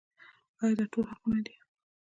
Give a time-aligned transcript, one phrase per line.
[0.61, 1.55] آیا دا ټول حقونه دي؟